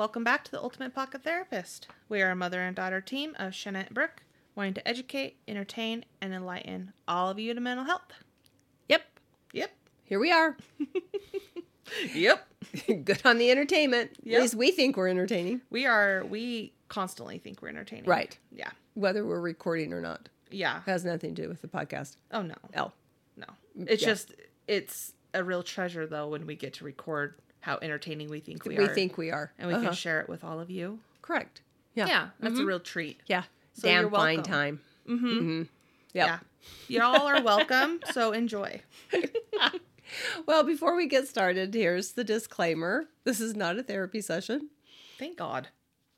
[0.00, 1.86] welcome back to the Ultimate Pocket Therapist.
[2.08, 4.22] We are a mother and daughter team of Shannette Brooke,
[4.54, 8.10] wanting to educate, entertain, and enlighten all of you to mental health.
[8.88, 9.02] Yep.
[9.52, 9.70] Yep.
[10.04, 10.56] Here we are.
[12.14, 12.46] Yep.
[13.04, 14.12] Good on the entertainment.
[14.22, 14.36] Yep.
[14.36, 15.60] At least we think we're entertaining.
[15.70, 18.04] We are, we constantly think we're entertaining.
[18.04, 18.38] Right.
[18.52, 18.70] Yeah.
[18.94, 20.28] Whether we're recording or not.
[20.50, 20.80] Yeah.
[20.86, 22.16] Has nothing to do with the podcast.
[22.30, 22.54] Oh, no.
[22.76, 22.92] Oh.
[23.36, 23.46] No.
[23.86, 24.08] It's Yeah.
[24.08, 24.34] just,
[24.68, 28.76] it's a real treasure, though, when we get to record how entertaining we think we,
[28.76, 28.88] We are.
[28.88, 29.52] We think we are.
[29.58, 29.84] And we Uh-huh.
[29.86, 31.00] can share it with all of you.
[31.22, 31.62] Correct.
[31.94, 32.06] Yeah.
[32.06, 32.28] Yeah.
[32.40, 32.66] That's a Mhm.
[32.66, 33.20] real treat.
[33.26, 33.42] Yeah.
[33.74, 34.80] So Damn you're fine time.
[35.08, 35.26] Mm-hmm.
[35.26, 35.62] Mm-hmm.
[36.14, 36.26] Yep.
[36.26, 36.38] Yeah.
[36.88, 38.00] Y'all are welcome.
[38.12, 38.80] so enjoy.
[40.44, 43.06] Well, before we get started, here's the disclaimer.
[43.22, 44.70] This is not a therapy session.
[45.20, 45.68] Thank God.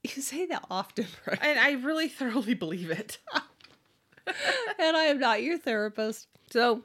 [0.02, 1.38] You say that often, right?
[1.42, 3.18] And I really thoroughly believe it.
[4.78, 6.26] and I am not your therapist.
[6.50, 6.84] So,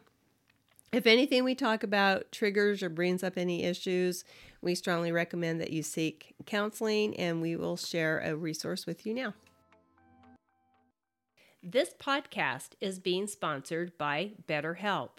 [0.92, 4.26] if anything we talk about triggers or brings up any issues,
[4.61, 9.13] we strongly recommend that you seek counseling and we will share a resource with you
[9.13, 9.33] now.
[11.63, 15.09] This podcast is being sponsored by BetterHelp.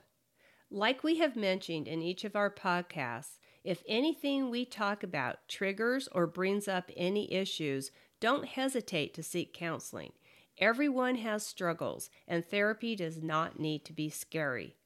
[0.71, 6.09] Like we have mentioned in each of our podcasts, if anything we talk about triggers
[6.13, 10.13] or brings up any issues, don't hesitate to seek counseling.
[10.57, 14.78] Everyone has struggles, and therapy does not need to be scary.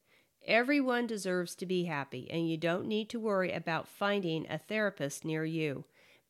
[0.47, 5.25] Everyone deserves to be happy, and you don't need to worry about finding a therapist
[5.25, 5.85] near you.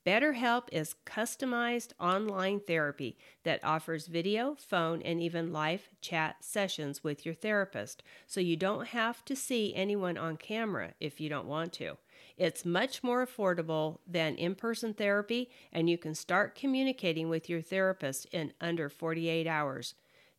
[0.05, 7.25] BetterHelp is customized online therapy that offers video, phone, and even live chat sessions with
[7.25, 11.73] your therapist, so you don't have to see anyone on camera if you don't want
[11.75, 11.97] to.
[12.37, 17.63] It's much more affordable than in person therapy, and you can start communicating with your
[17.63, 19.95] therapist in under 48 hours.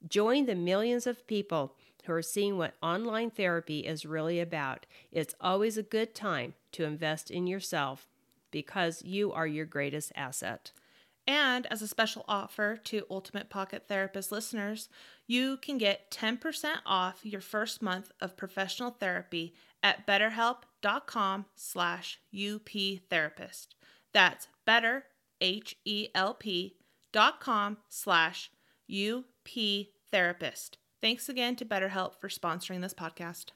[0.07, 4.85] Join the millions of people who are seeing what online therapy is really about.
[5.11, 8.07] It's always a good time to invest in yourself
[8.51, 10.71] because you are your greatest asset.
[11.25, 14.89] And as a special offer to Ultimate Pocket Therapist listeners,
[15.25, 23.67] you can get 10% off your first month of professional therapy at betterhelp.com slash uptherapist.
[24.13, 25.05] That's better,
[25.39, 26.75] H-E-L-P
[27.11, 28.51] dot com slash
[28.91, 30.77] uptherapist.
[31.03, 33.47] Thanks again to BetterHelp for sponsoring this podcast.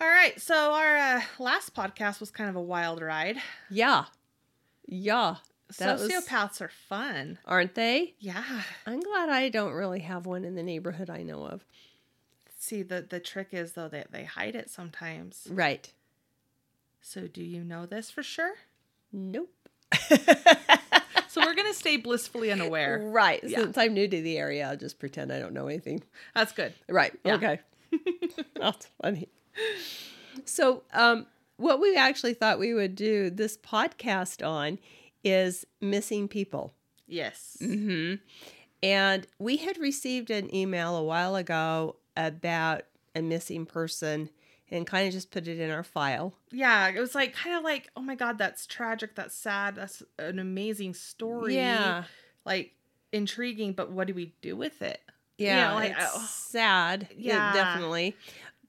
[0.00, 3.36] All right, so our uh, last podcast was kind of a wild ride.
[3.68, 4.06] Yeah.
[4.86, 5.36] Yeah.
[5.76, 7.38] That was- Sociopaths are fun.
[7.44, 8.14] aren't they?
[8.18, 8.42] Yeah.
[8.86, 11.62] I'm glad I don't really have one in the neighborhood I know of.
[12.58, 15.46] See, the the trick is though that they hide it sometimes.
[15.50, 15.92] Right.
[17.02, 18.54] So do you know this for sure?
[19.12, 19.52] Nope.
[21.38, 23.00] So we're gonna stay blissfully unaware.
[23.04, 23.40] Right.
[23.44, 23.58] Yeah.
[23.58, 26.02] Since I'm new to the area, I'll just pretend I don't know anything.
[26.34, 26.72] That's good.
[26.88, 27.12] Right.
[27.24, 27.34] Yeah.
[27.34, 27.60] Okay.
[28.56, 29.28] That's funny.
[30.44, 31.26] So, um,
[31.58, 34.78] what we actually thought we would do this podcast on
[35.22, 36.74] is missing people.
[37.06, 37.56] Yes.
[37.60, 38.16] Mm-hmm.
[38.82, 42.82] And we had received an email a while ago about
[43.14, 44.30] a missing person
[44.70, 46.34] and kind of just put it in our file.
[46.50, 50.02] Yeah, it was like kind of like, oh my god, that's tragic, that's sad, that's
[50.18, 51.54] an amazing story.
[51.56, 52.04] Yeah.
[52.44, 52.74] Like
[53.12, 55.00] intriguing, but what do we do with it?
[55.38, 56.26] Yeah, know, like, it's oh.
[56.28, 57.08] sad.
[57.16, 57.52] Yeah, Yeah.
[57.52, 58.16] definitely.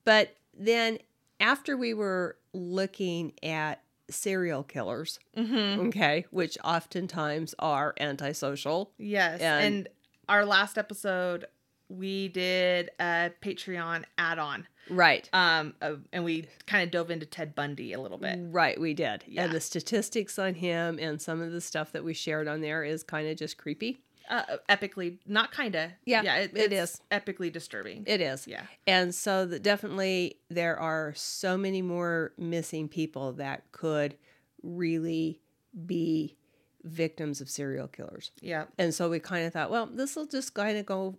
[0.06, 1.00] But then
[1.40, 5.88] after we were looking at serial killers, Mm-hmm.
[5.88, 8.92] okay, which oftentimes are antisocial.
[8.98, 9.42] Yes.
[9.42, 9.90] And- And,
[10.28, 11.46] our last episode,
[11.90, 14.68] we did a Patreon add-on.
[14.90, 15.30] Right.
[15.34, 18.40] Um, uh, and we kind of dove into Ted Bundy a little bit.
[18.42, 19.24] Right, we did.
[19.28, 19.44] Yeah.
[19.46, 22.84] And the statistics on him and some of the stuff that we shared on there
[22.84, 24.02] is kind of just creepy.
[24.30, 25.90] Uh, epically, not kind of.
[26.06, 28.04] Yeah, yeah, it, it it's epically disturbing.
[28.06, 28.48] It is.
[28.48, 34.16] yeah, And so that definitely there are so many more missing people that could
[34.62, 35.42] really
[35.88, 36.36] be
[36.84, 38.32] victims of serial killers.
[38.42, 41.16] yeah, And so we kind of thought, well, this will just kind of go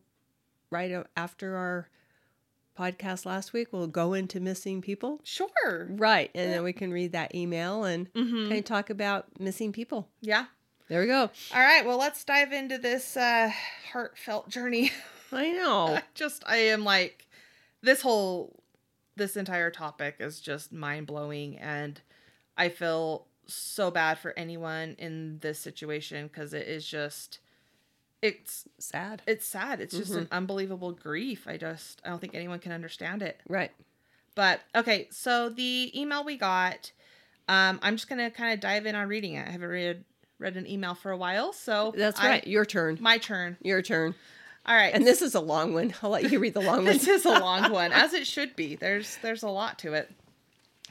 [0.70, 1.88] right after our
[2.78, 3.68] podcast last week.
[3.72, 5.20] We'll go into missing people.
[5.24, 5.88] sure.
[5.90, 6.30] Right.
[6.34, 8.48] And then we can read that email and Mm-hmm.
[8.48, 10.08] kind of talk about missing people.
[10.20, 10.46] Yeah.
[10.88, 11.30] There we go.
[11.54, 11.84] All right.
[11.86, 13.50] Well, let's dive into this uh,
[13.92, 14.90] heartfelt journey.
[15.32, 15.88] I know.
[15.96, 17.28] I just, I am like,
[17.82, 18.60] this whole,
[19.16, 22.00] this entire topic is just mind blowing, and
[22.56, 27.38] I feel so bad for anyone in this situation because it is just,
[28.22, 29.22] it's Sad.
[29.26, 29.80] it's sad.
[29.80, 31.46] It's just an unbelievable grief.
[31.48, 33.40] I just, I don't think anyone can understand it.
[33.48, 33.70] Right.
[34.34, 36.92] But okay, so the email we got,
[37.48, 39.46] um, I'm just gonna kind of dive in on reading it.
[39.46, 40.04] I haven't read
[40.38, 42.46] read an email for a while, so That's I- right.
[42.46, 42.98] Your turn.
[43.00, 43.56] my turn.
[43.62, 44.14] Your turn.
[44.66, 45.94] All right, And this is a long one.
[46.02, 46.84] I'll let you read the long one.
[46.84, 48.76] this is a long one, as it should be.
[48.76, 50.10] There's there's a lot to it.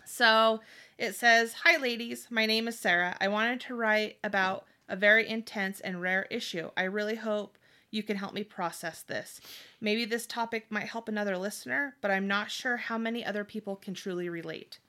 [0.06, 0.60] So
[0.98, 2.28] It says, Hi, ladies.
[2.30, 3.16] My name is Sarah.
[3.22, 6.72] I wanted to write about a very intense and rare issue.
[6.76, 7.58] I really hope
[7.92, 9.40] you can help me process this.
[9.80, 13.76] Maybe this topic might help another listener, but I'm not sure how many other people
[13.76, 14.80] can truly relate.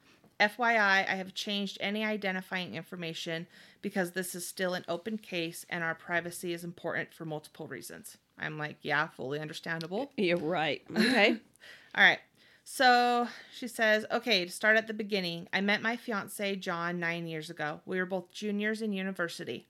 [0.40, 3.46] FYI, I have changed any identifying information
[3.82, 8.16] because this is still an open case and our privacy is important for multiple reasons.
[8.38, 10.10] I'm like, yeah, fully understandable.
[10.16, 10.82] You're right.
[10.96, 11.36] Okay.
[11.94, 12.20] All right.
[12.64, 17.26] So she says, okay, to start at the beginning, I met my fiance, John, nine
[17.26, 17.80] years ago.
[17.84, 19.66] We were both juniors in university.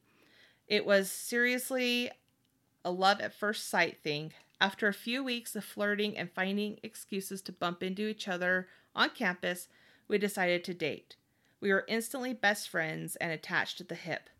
[0.70, 2.12] It was seriously
[2.84, 4.32] a love at first sight thing.
[4.60, 9.10] After a few weeks of flirting and finding excuses to bump into each other on
[9.10, 9.66] campus,
[10.06, 11.16] we decided to date.
[11.60, 14.30] We were instantly best friends and attached at the hip.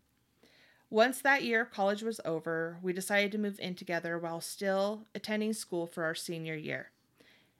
[0.89, 5.51] Once that year college was over, we decided to move in together while still attending
[5.51, 6.91] school for our senior year.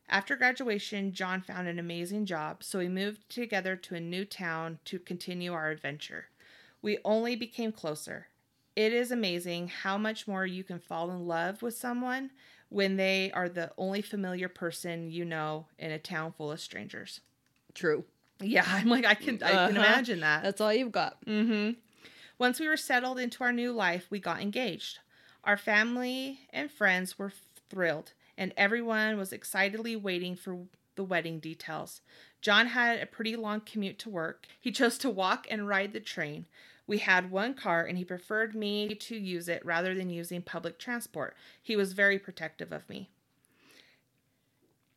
[0.08, 4.80] After graduation, John found an amazing job, so we moved together to a new town
[4.86, 6.28] to continue our adventure.
[6.82, 8.28] We only became closer.
[8.76, 12.32] It is amazing how much more you can fall in love with someone
[12.70, 17.20] when they are the only familiar person you know in a town full of strangers.
[17.74, 18.06] True.
[18.42, 19.86] Yeah, I'm like I can I can Uh-huh.
[19.88, 20.44] imagine that.
[20.44, 21.24] That's all you've got.
[21.26, 21.72] Mm-hmm.
[22.40, 25.00] Once we were settled into our new life, we got engaged.
[25.44, 27.34] Our family and friends were
[27.70, 30.60] thrilled, and everyone was excitedly waiting for
[30.96, 32.02] the wedding details.
[32.42, 34.48] John had a pretty long commute to work.
[34.60, 36.46] He chose to walk and ride the train.
[36.92, 40.78] We had one car, and he preferred me to use it rather than using public
[40.78, 41.38] transport.
[41.64, 43.10] He was very protective of me.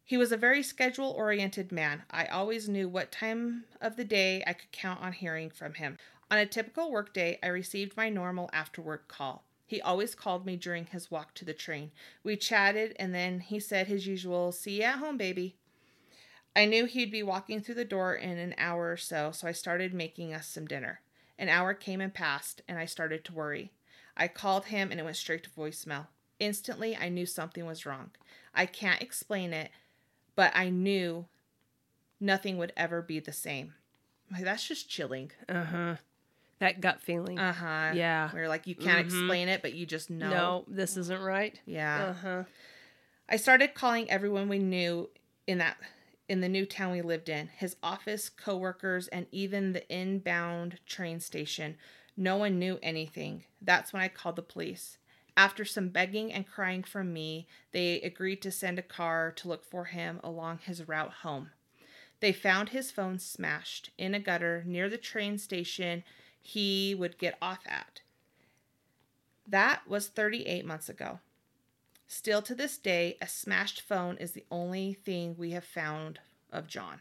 [0.03, 2.03] He was a very schedule oriented man.
[2.11, 5.99] I always knew what time of the day I could count on hearing from him.
[6.33, 9.45] On a typical workday, I received my normal after work call.
[9.65, 11.93] He always called me during his walk to the train.
[12.25, 15.55] We chatted, and then he said his usual, See you at home, baby.
[16.57, 19.53] I knew he'd be walking through the door in an hour or so, so I
[19.53, 21.01] started making us some dinner.
[21.39, 23.73] An hour came and passed, and I started to worry.
[24.17, 26.07] I called him, and it went straight to voicemail.
[26.39, 28.11] Instantly, I knew something was wrong.
[28.55, 29.71] I can't explain it,
[30.37, 31.27] but I knew
[32.21, 33.75] nothing would ever be the same.
[34.31, 35.33] Like, that's just chilling.
[35.49, 35.97] Uh huh.
[36.61, 37.39] That gut feeling.
[37.39, 37.91] Uh huh.
[37.95, 38.31] Yeah.
[38.31, 39.11] Where like you can't Mhm.
[39.21, 40.31] explain it, but you just know.
[40.31, 40.65] no.
[40.69, 41.61] this isn't right.
[41.67, 42.05] Yeah.
[42.05, 42.45] Uh huh.
[43.29, 45.11] I started calling everyone we knew
[45.47, 45.77] in that
[46.29, 51.21] in the new town we lived in, his office, coworkers, and even the inbound train
[51.21, 51.77] station.
[52.17, 53.45] No one knew anything.
[53.61, 54.99] That's when I called the police.
[55.37, 59.65] After some begging and crying from me, they agreed to send a car to look
[59.65, 61.51] for him along his route home.
[62.21, 66.05] They found his phone smashed in a gutter near the train station
[66.41, 68.01] he would get off at.
[69.47, 71.19] That was 38 months ago.
[72.17, 76.21] Still to this day, a smashed phone is the only thing we have found
[76.53, 77.01] of John.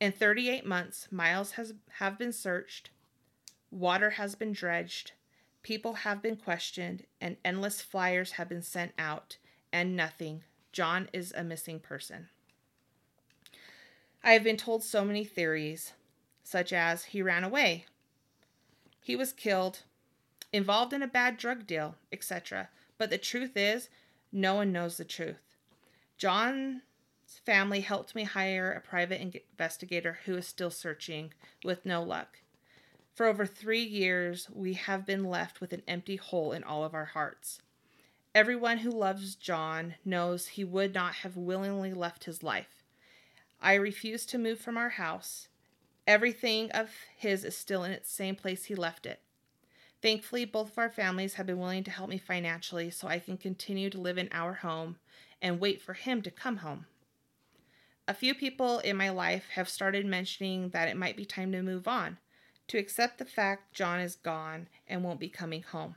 [0.00, 2.90] In 38 months, miles has have been searched,
[3.70, 5.12] water has been dredged,
[5.62, 9.36] people have been questioned, and endless flyers have been sent out,
[9.72, 10.42] and nothing.
[10.72, 12.30] John is a missing person.
[14.24, 15.92] I have been told so many theories,
[16.42, 17.86] such as he ran away,
[19.00, 19.84] he was killed,
[20.52, 22.68] involved in a bad drug deal, etc.
[23.02, 23.88] But the truth is,
[24.30, 25.56] no one knows the truth.
[26.16, 26.82] John's
[27.44, 32.38] family helped me hire a private investigator who is still searching with no luck.
[33.12, 36.94] For over three years, we have been left with an empty hole in all of
[36.94, 37.60] our hearts.
[38.36, 42.84] Everyone who loves John knows he would not have willingly left his life.
[43.60, 45.48] I refuse to move from our house.
[46.06, 49.22] Everything of his is still in its same place he left it.
[50.02, 53.36] Thankfully, both of our families have been willing to help me financially so I can
[53.36, 54.96] continue to live in our home
[55.40, 56.86] and wait for him to come home.
[58.08, 61.62] A few people in my life have started mentioning that it might be time to
[61.62, 62.18] move on,
[62.66, 65.94] to accept the fact John is gone and won't be coming home.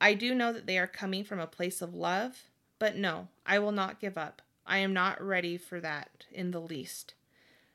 [0.00, 2.44] I do know that they are coming from a place of love,
[2.78, 4.42] but no, I will not give up.
[4.64, 7.14] I am not ready for that in the least.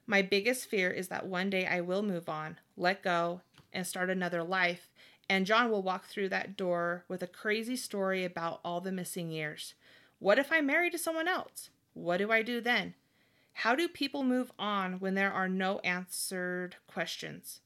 [0.07, 3.41] My biggest fear is that one day I will move on, let go,
[3.73, 4.89] and start another life,
[5.29, 9.31] and John will walk through that door with a crazy story about all the missing
[9.31, 9.73] years.
[10.19, 11.69] What if I'm married to someone else?
[11.93, 12.95] What do I do then?
[13.53, 17.61] How do people move on when there are no answered questions?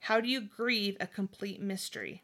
[0.00, 2.22] How do you grieve a complete mystery?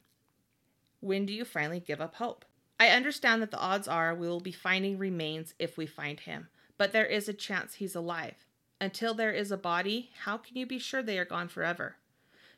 [1.00, 2.44] When do you finally give up hope?
[2.80, 6.48] I understand that the odds are we will be finding remains if we find him,
[6.76, 8.34] but there is a chance he's alive.
[8.80, 11.96] Until there is a body, how can you be sure they are gone forever?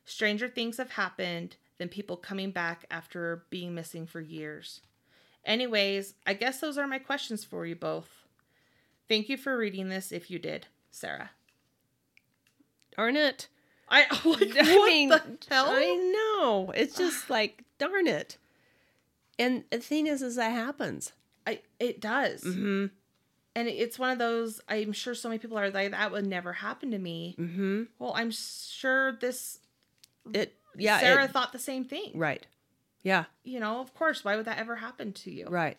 [0.04, 4.82] Stranger things have happened than people coming back after being missing for years.
[5.46, 8.10] Anyways, I guess those are my questions for you both.
[9.08, 11.30] Thank you for reading this if you did, Sarah.
[12.94, 13.48] darn it.
[13.88, 15.68] I, like, I what mean, the hell?
[15.70, 16.70] I know.
[16.76, 18.36] It's just like, darn it.
[19.38, 21.12] And the thing is, is that happens.
[21.46, 22.44] I, it does.
[22.44, 22.86] Mm-hmm.
[23.56, 26.52] And it's one of those, I'm sure so many people are like, that would never
[26.52, 27.36] happen to me.
[27.38, 27.84] Mm-hmm.
[27.98, 29.60] Well, I'm sure this,
[30.34, 30.98] It, yeah.
[31.00, 32.12] Sarah it- thought the same thing.
[32.14, 32.46] right.
[33.02, 33.24] Yeah.
[33.44, 34.24] You know, of course.
[34.24, 35.46] Why would that ever happen to you?
[35.48, 35.78] Right.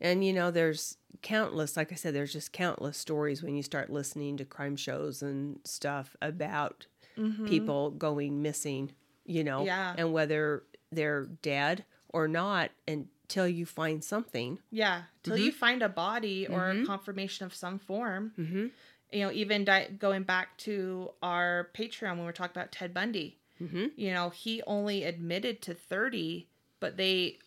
[0.00, 3.88] And you know, there's countless, like I said, there's just countless stories when you start
[3.90, 6.86] listening to crime shows and stuff about
[7.16, 7.48] Mhm.
[7.48, 8.92] people going missing,
[9.24, 9.94] you know, Yeah.
[9.96, 14.58] and whether they're dead or not until you find something.
[14.70, 15.04] Yeah.
[15.22, 16.82] Till you find a body or Mhm.
[16.82, 18.72] a confirmation of some form.
[19.12, 22.92] You know, even di- going back to our Patreon when we are talking about Ted
[22.94, 23.38] Bundy.
[23.60, 23.86] Mm-hmm.
[23.94, 26.48] you know he only admitted to 30
[26.80, 27.38] but they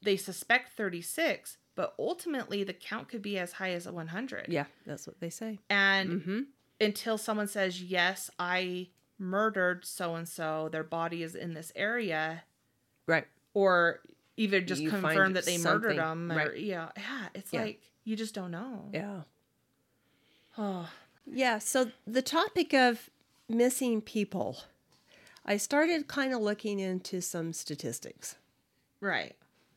[0.00, 5.06] they suspect 36 but ultimately the count could be as high as 100 Yeah, that's
[5.06, 5.58] what they say.
[5.68, 6.40] and Mm-hmm.
[6.80, 12.44] until someone says yes i murdered so and so their body is in this area
[13.06, 13.26] Right.
[13.52, 14.00] or
[14.38, 16.58] either just You confirm that they murdered them or right.
[16.58, 17.62] yeah yeah it's Yeah.
[17.64, 19.20] like you just don't know Yeah.
[20.58, 20.88] Oh
[21.26, 21.58] Yeah.
[21.58, 23.08] So the topic of
[23.48, 24.58] missing people,
[25.44, 28.36] I started kind of looking into some statistics.
[29.00, 29.34] right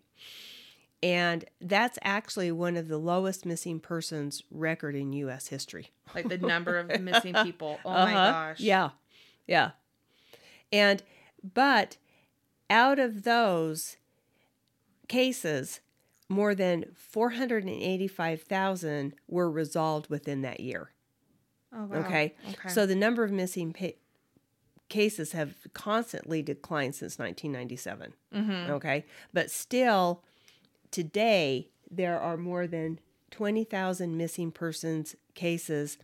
[1.06, 5.48] And that's actually one of the lowest missing persons record in U.S.
[5.50, 5.92] history.
[6.16, 7.80] like the number of missing people.
[7.86, 8.32] Oh my Uh-huh.
[8.32, 8.60] gosh.
[8.60, 8.90] Yeah.
[9.46, 9.72] Yeah.
[10.72, 11.04] And,
[11.54, 11.98] but
[12.72, 13.98] out of those
[15.08, 15.80] cases,
[16.28, 20.90] more than 485,000 were resolved within that year.
[21.74, 21.98] Oh, wow.
[22.00, 22.34] Okay.
[22.50, 22.70] Okay.
[22.70, 23.90] So the number of missing pa-
[24.90, 28.14] cases have constantly declined since 1997.
[28.34, 28.70] Mhm.
[28.72, 29.06] Okay.
[29.34, 30.24] But still,
[30.92, 33.00] today, there are more than
[33.32, 35.98] 20,000 missing persons cases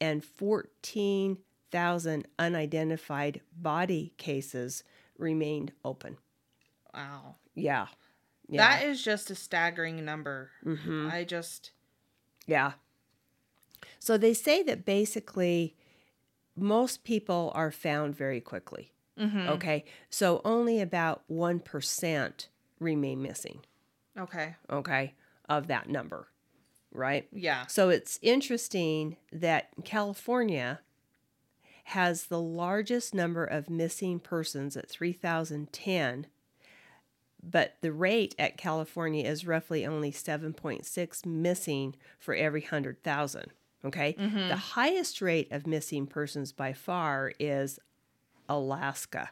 [0.00, 4.84] and 14,000 unidentified body cases
[5.18, 6.16] remained open.
[6.94, 7.34] wow.
[7.54, 7.86] Yeah.
[8.50, 10.50] That is just a staggering number.
[10.62, 11.72] hmm I just
[12.46, 12.72] Yeah.
[13.98, 15.76] So they say that basically
[16.56, 18.92] most people are found very quickly.
[19.18, 19.48] mhm.
[19.48, 19.84] Okay.
[20.08, 22.46] So only about 1%
[22.80, 23.60] remain missing.
[24.18, 24.54] Okay.
[24.70, 25.14] Okay.
[25.48, 26.28] Of that number.
[26.92, 27.28] Right.
[27.32, 27.66] Yeah.
[27.66, 30.80] So it's interesting that California
[31.84, 36.26] has the largest number of missing persons at 3,010,
[37.42, 43.52] but the rate at California is roughly only 7.6 missing for every 100,000.
[43.84, 44.14] Okay.
[44.14, 44.48] Mhm.
[44.48, 47.78] The highest rate of missing persons by far is
[48.48, 49.30] Alaska.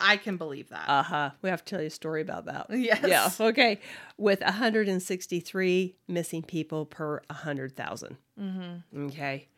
[0.00, 0.88] I can believe that.
[0.88, 1.30] Uh huh.
[1.42, 2.66] We have to tell you a story about that.
[2.70, 3.04] yes.
[3.06, 3.30] Yeah.
[3.48, 3.80] Okay.
[4.16, 8.16] With 163 missing people per 100,000.
[8.40, 8.82] Mhm.
[9.08, 9.48] Okay.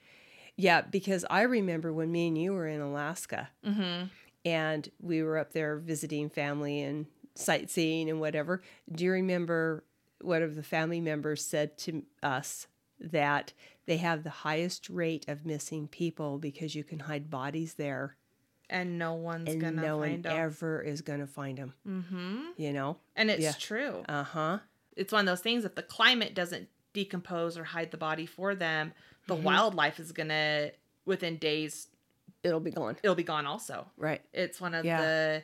[0.57, 4.11] Yeah, because I remember when me and you were in Alaska Mhm.
[4.45, 7.07] and we were up there visiting family and
[7.37, 8.63] sightseeing and whatever.
[8.91, 9.85] Do you remember
[10.21, 12.67] one of the family members said to us
[13.01, 13.53] that
[13.87, 18.17] they have the highest rate of missing people because you can hide bodies there
[18.71, 20.37] And no one's and gonna no one find them.
[20.37, 22.53] ever is to find them, Mhm.
[22.57, 22.99] you know?
[23.17, 23.53] And it's Yeah.
[23.53, 24.05] true.
[24.09, 24.59] Uh huh.
[24.97, 28.55] It's one of those things if the climate doesn't decompose or hide the body for
[28.55, 28.93] them,
[29.27, 29.43] the Mhm.
[29.43, 30.73] wildlife is gonna
[31.07, 31.89] within days
[32.43, 32.97] It'll be gone.
[33.03, 33.91] it'll be gone also.
[33.97, 34.21] Right.
[34.33, 35.01] It's one of Yeah.
[35.01, 35.43] the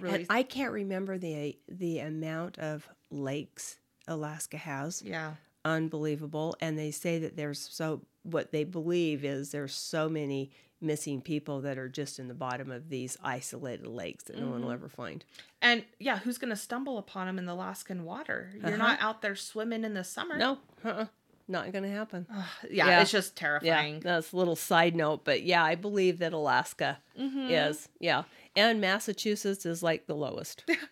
[0.00, 3.78] really And I can't remember the the amount of lakes
[4.08, 5.02] Alaska has.
[5.02, 5.34] yeah.
[5.64, 6.56] Unbelievable.
[6.60, 11.60] And they say that there's so what they believe is there's so many missing people
[11.62, 14.74] that are just in the bottom of these isolated lakes that no one will Mhm.
[14.74, 15.24] ever find.
[15.62, 18.50] And yeah, who's going to stumble upon them in the Alaskan water?
[18.56, 18.76] You're Uh-huh.
[18.76, 20.36] not out there swimming in the summer.
[20.36, 21.06] No, uh-uh,
[21.48, 22.26] not going to happen.
[22.30, 23.00] Ugh, yeah, Yeah.
[23.00, 24.00] it's just Yeah, terrifying.
[24.00, 27.70] that's a little side note, but yeah, I believe that Alaska Mhm.
[27.70, 27.88] is.
[27.98, 30.64] Yeah, and Massachusetts is like the lowest.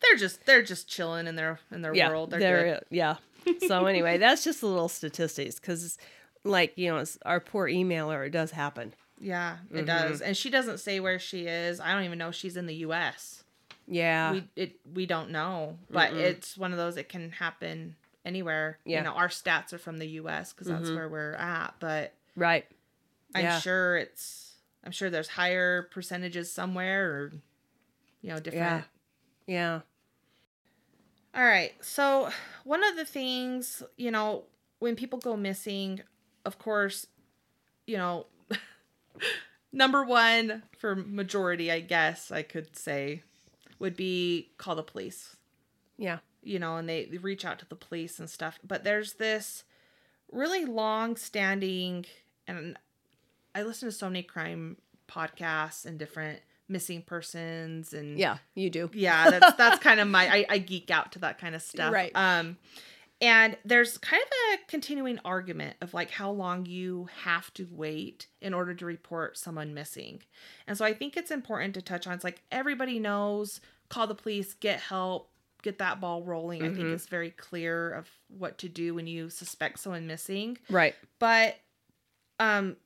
[0.00, 2.30] They're just they're just chilling in their in their yeah, world.
[2.30, 3.16] They're, they're- yeah.
[3.66, 5.98] So anyway, that's just a little statistics because,
[6.44, 8.26] like you know, it's our poor emailer.
[8.26, 8.94] It does happen.
[9.20, 9.84] Yeah, it Mm-hmm.
[9.86, 10.20] does.
[10.20, 11.78] And she doesn't say where she is.
[11.80, 13.44] I don't even know if she's in the U.S.
[13.86, 16.18] Yeah, We it we don't know, but Mm-mm.
[16.18, 16.96] it's one of those.
[16.96, 18.78] It can happen anywhere.
[18.84, 18.98] Yeah.
[18.98, 20.52] You know, our stats are from the U.S.
[20.52, 20.94] because that's Mhm.
[20.96, 21.74] where we're at.
[21.80, 22.64] But right.
[23.34, 23.58] I'm Yeah.
[23.60, 27.32] sure it's I'm sure there's higher percentages somewhere or
[28.22, 28.84] you know different.
[29.46, 29.80] Yeah.
[31.34, 31.72] All right.
[31.80, 32.30] So,
[32.64, 34.44] one of the things, you know,
[34.80, 36.00] when people go missing,
[36.44, 37.06] of course,
[37.86, 38.26] you know,
[39.72, 43.22] number one for majority, I guess I could say,
[43.78, 45.36] would be call the police.
[45.96, 46.18] Yeah.
[46.42, 48.58] You know, and they, they reach out to the police and stuff.
[48.62, 49.64] But there's this
[50.30, 52.04] really long standing,
[52.46, 52.76] and
[53.54, 54.76] I listen to so many crime
[55.08, 56.40] podcasts and different
[56.72, 58.90] missing persons and Yeah, you do.
[58.94, 61.92] yeah that's that's kind of my I, I geek out to that kind of stuff
[61.92, 62.10] Right.
[62.14, 62.56] um
[63.20, 68.26] and there's kind of a continuing argument of like how long you have to wait
[68.40, 70.22] in order to report someone missing
[70.66, 74.14] and so i think it's important to touch on it's like everybody knows call the
[74.14, 75.28] police get help
[75.62, 76.94] get that ball rolling i think Mhm.
[76.94, 80.94] it's very clear of what to do when you suspect someone missing Right.
[81.20, 81.56] but
[82.40, 82.76] um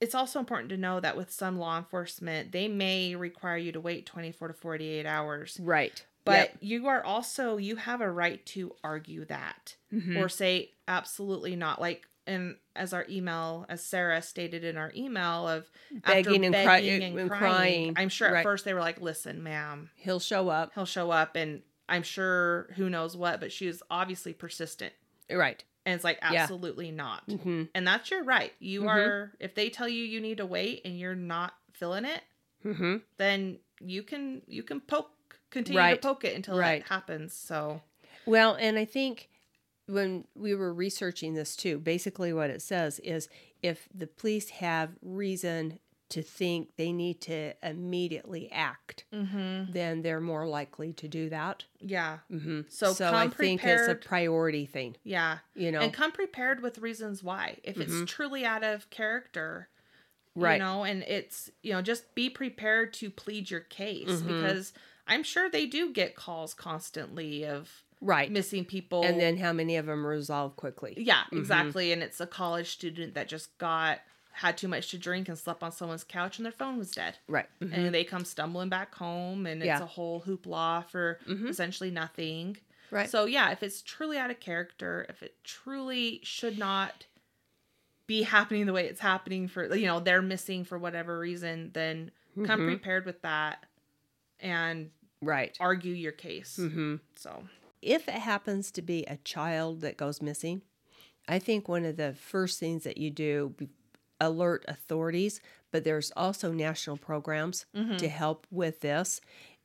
[0.00, 3.80] it's also important to know that with some law enforcement they may require you to
[3.80, 6.04] wait 24 to 48 hours Right.
[6.24, 6.56] but Yep.
[6.60, 10.16] you are also you have a right to argue that Mhm.
[10.22, 15.48] or say absolutely not like and as our email as sarah stated in our email
[15.48, 17.94] of Begging and cry- begging and and crying, crying.
[17.96, 18.42] i'm sure at Right.
[18.42, 20.72] first they were like listen ma'am he'll show up.
[20.74, 24.92] he'll show up and i'm sure who knows what but she was obviously persistent
[25.32, 25.62] Right.
[25.86, 26.42] And it's like Yeah.
[26.42, 28.52] absolutely not hmm and that's your right.
[28.58, 28.88] You Mhm.
[28.88, 32.22] are if they tell you you need to wait and you're not feeling it,
[32.62, 36.00] hmm then you can you can poke continue Right.
[36.00, 36.82] to poke it until Right.
[36.82, 37.32] it happens.
[37.34, 37.82] So
[38.26, 39.28] Well, and I think
[39.86, 43.28] when we were researching this too, basically what it says is
[43.62, 45.78] if the police have reason
[46.10, 49.70] to think they need to immediately act, mm-hmm.
[49.72, 51.64] then they're more likely to do that.
[51.80, 54.96] yeah, hmm So so come I think it's a priority thing.
[55.04, 57.58] yeah, You know, and come prepared with reasons why.
[57.64, 58.02] If Mhm.
[58.02, 59.68] it's truly out of character,
[60.34, 60.54] right?
[60.54, 64.26] you know, and it's you know just be prepared to plead your case Mhm.
[64.26, 64.72] because
[65.06, 68.30] I'm sure they do get calls constantly of right.
[68.30, 70.94] missing people, And then how many of them resolve quickly?
[70.96, 71.38] Yeah, Mhm.
[71.38, 71.92] exactly.
[71.92, 74.00] And it's a college student that just got
[74.40, 77.18] had too much to drink and slept on someone's couch and their phone was dead.
[77.28, 77.46] Right.
[77.60, 77.72] Mhm.
[77.74, 81.50] And they come stumbling back home and it's a whole hoopla for Mhm.
[81.50, 82.56] essentially nothing.
[82.90, 83.08] Right.
[83.10, 87.04] So yeah, if it's truly out of character, if it truly should not
[88.06, 92.10] be happening the way it's happening for you know, they're missing for whatever reason, then
[92.46, 92.66] come Mhm.
[92.66, 93.66] prepared with that
[94.40, 95.54] and right.
[95.60, 96.56] argue your case.
[96.56, 97.46] hmm So
[97.82, 100.62] if it happens to be a child that goes missing,
[101.28, 103.54] I think one of the first things that you do
[104.20, 107.96] alert authorities, but there's also national programs mhm.
[107.98, 109.20] to help with this.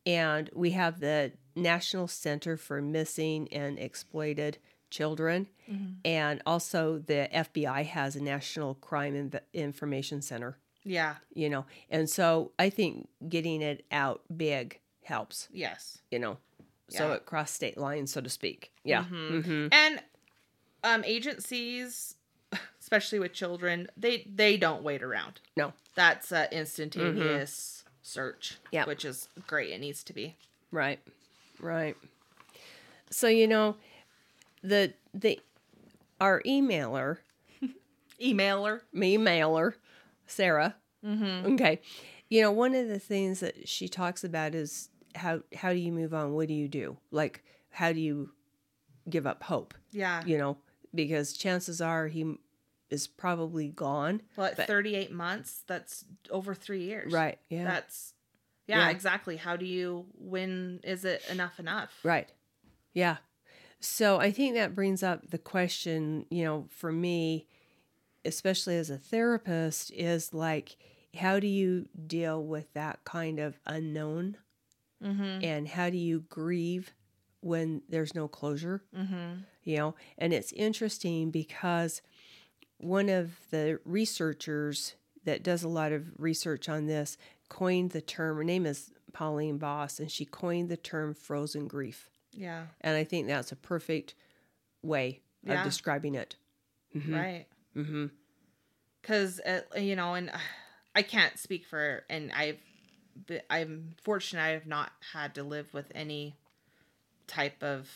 [0.06, 4.58] And we have the National Center for Missing and Exploited
[4.92, 5.96] Children, Mhm.
[6.06, 11.66] and also the FBI has a National Crime Inv- Information Center, yeah, you know.
[11.90, 15.98] And so I think getting it out big helps, yes.
[16.12, 16.38] you know.
[16.90, 17.16] So Yeah.
[17.16, 18.72] it cross state lines, so to speak.
[18.84, 19.06] Yeah.
[19.06, 19.44] Mhm.
[19.44, 20.04] hmm and
[20.84, 22.16] um agencies
[22.86, 25.74] especially with children they they don't wait around No.
[25.96, 30.36] that's a instantaneous search Yeah, which is great it needs to be
[30.72, 31.00] Right.
[31.60, 31.96] Right.
[33.10, 33.78] So you know,
[34.62, 35.40] the the
[36.20, 37.18] our emailer,
[38.22, 39.76] emailer me mailer,
[40.28, 40.76] Sarah.
[41.06, 41.54] mm-hmm.
[41.54, 41.82] Okay.
[42.30, 45.92] You know, one of the things that she talks about is how how do you
[45.94, 46.34] move on?
[46.34, 46.98] What do you do?
[47.12, 48.32] Like how do you
[49.10, 49.74] give up hope?
[49.92, 50.58] yeah You know,
[50.94, 52.36] because chances are he
[52.90, 54.22] is probably gone.
[54.36, 57.40] well at but- 38 months that's over three years Right.
[57.50, 57.64] Yeah.
[57.66, 58.14] that's
[58.68, 58.90] yeah, Yeah.
[58.90, 62.32] exactly how do you when is it enough enough Right.
[62.94, 63.18] Yeah.
[63.80, 67.48] So I think that brings up the question, you know, for me,
[68.24, 70.78] especially as a therapist, is like,
[71.16, 74.38] how do you deal with that kind of unknown?
[75.04, 76.94] mm-hmm And how do you grieve
[77.42, 78.84] when there's no closure?
[78.96, 82.02] mm-hmm You know, and it's interesting because
[82.78, 87.18] one of the researchers that does a lot of research on this
[87.50, 92.10] coined the term, her name is Pauline Boss, and she coined the term frozen grief.
[92.34, 94.14] yeah And I think that's a perfect
[94.82, 95.64] way of Yeah.
[95.64, 96.36] describing it.
[96.96, 97.14] mm-hmm.
[97.14, 98.06] right Mm-hmm.
[99.02, 99.42] because
[99.76, 100.38] you know and uh,
[100.96, 102.58] i can't speak for and i've
[103.50, 106.38] i'm fortunate i have not had to live with any
[107.28, 107.90] type of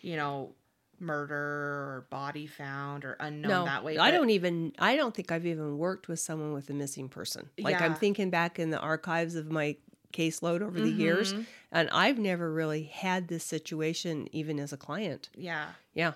[0.00, 0.54] you know
[1.02, 4.72] murder or body found or unknown No, that way I don't even.
[4.78, 7.50] I don't think I've even worked with someone with a missing person.
[7.58, 9.76] Like I'm thinking back in the archives of my
[10.12, 11.46] caseload over the years, Mhm.
[11.72, 15.28] and I've never really had this situation even as a client.
[15.34, 16.12] yeah Yeah.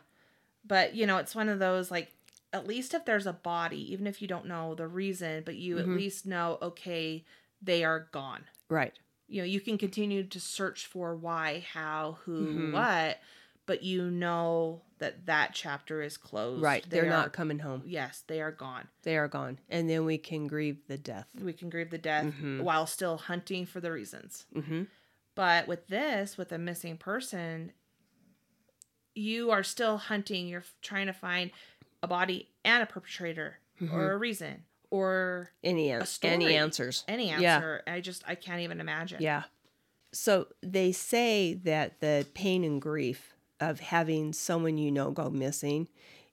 [0.65, 2.13] but you know it's one of those like
[2.53, 5.77] at least if there's a body even if you don't know the reason but you
[5.77, 5.81] Mhm.
[5.81, 7.25] at least know okay
[7.63, 8.93] they are gone Right.
[9.29, 12.73] you know you can continue to search for why how who Mhm.
[12.73, 13.19] what
[13.67, 16.63] but you know that that chapter is closed.
[16.63, 16.89] Right.
[16.89, 17.83] They They're are- not coming home.
[17.85, 18.89] Yes, they are gone.
[19.03, 19.59] They are gone.
[19.69, 21.29] And then we can grieve the death.
[21.41, 22.63] We can grieve the death Mhm.
[22.63, 24.47] while still hunting for the reasons.
[24.55, 24.85] Mm-hmm.
[25.35, 27.73] But with this, with a missing person,
[29.15, 30.49] you are still hunting.
[30.49, 31.51] You're trying to find
[32.03, 33.59] a body and a perpetrator
[33.93, 37.05] or a reason or Any, an- any answers.
[37.09, 37.57] any Yeah.
[37.57, 37.83] answer.
[37.87, 39.21] I just, I can't even imagine.
[39.21, 39.45] Yeah.
[40.13, 45.89] So they say that the pain and grief of having someone you know go missing